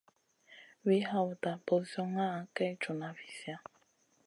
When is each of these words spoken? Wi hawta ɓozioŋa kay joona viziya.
Wi 0.85 0.97
hawta 1.09 1.51
ɓozioŋa 1.65 2.27
kay 2.55 2.71
joona 2.81 3.07
viziya. 3.17 3.57